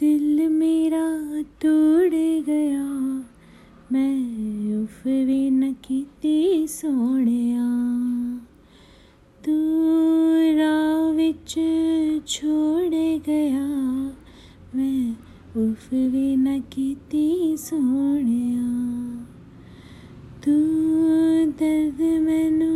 [0.00, 2.84] दिल मेरा तोड़ गया।
[3.92, 7.66] मैं उफ भी न कीती सोहणिया।
[9.44, 9.52] तू
[10.58, 11.32] राह
[12.26, 12.94] छोड़
[13.26, 13.66] गया।
[14.74, 15.12] मैं
[15.70, 18.90] उफ भी न कीती सोहणिया।
[20.44, 20.52] तू
[21.50, 22.70] दर्द मैनू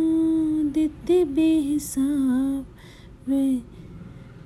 [0.69, 2.65] दिते बेहिसाब।
[3.29, 3.61] वे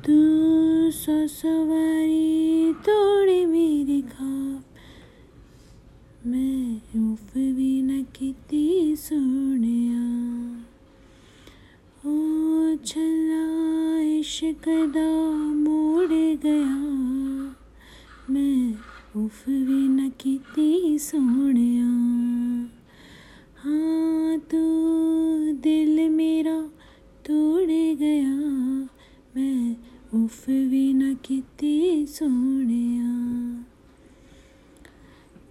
[0.10, 4.64] तू सौ सवारी तोड़े मेरे खाब
[6.28, 6.76] मैं
[7.12, 10.06] उफ भी न कीती सोहणिया
[12.10, 13.46] ओ छला
[14.20, 15.10] इश्क दा
[15.54, 16.08] मोड़
[16.46, 16.76] गया।
[18.30, 18.74] मैं
[19.26, 21.90] उफ भी न कीती सोहणिया
[32.10, 33.64] कीती सोहणिया।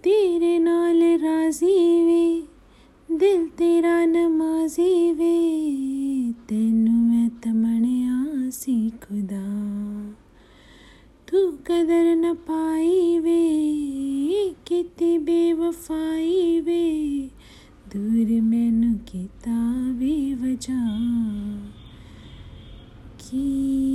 [0.03, 2.43] तेरे नाल राज़ी वे,
[3.17, 5.53] दिल तेरा नमाजी वे।
[6.49, 9.69] तेनू मैं तमणिया सी खुदा।
[11.27, 13.59] तू कदर न पाई वे,
[14.67, 17.21] किती बेवफाई वे।
[17.95, 20.89] दूर मैनू कीता बेवजह
[23.29, 23.88] कि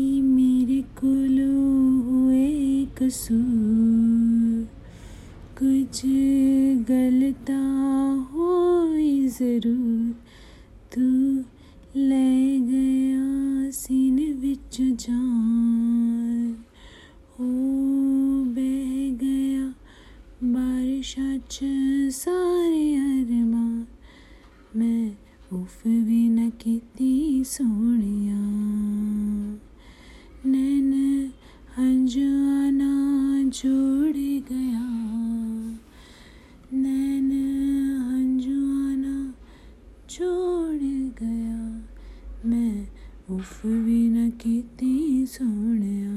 [3.05, 4.67] कसूर,
[5.59, 6.01] कुछ
[6.89, 7.59] गलता
[8.33, 10.15] होई ज़रूर।
[10.95, 11.09] तू
[12.01, 16.57] ले गया सीन बिच जान
[17.35, 17.51] हो
[18.57, 19.67] बह गया
[20.45, 21.59] बारिशा च
[22.13, 23.87] सारे अरमान।
[24.77, 25.07] मैं
[25.53, 28.43] उफ भी न की सोहणिया
[30.47, 30.93] नैन
[32.05, 34.17] हंजाना जोड़
[34.53, 34.89] गया।
[36.79, 37.33] नैन
[38.01, 39.35] हंजुआना
[40.11, 40.81] जोड़
[41.25, 41.89] गया।
[42.51, 42.89] मैं
[43.37, 46.15] उफ भी न कीती सोहणिया।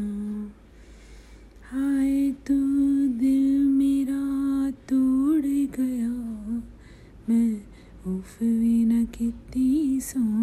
[1.71, 2.57] हाय तू
[3.07, 5.45] दिल मेरा तोड़
[5.79, 6.09] गया।
[7.29, 7.61] मैं
[8.17, 10.36] उफ भी न कीती सोहणिया।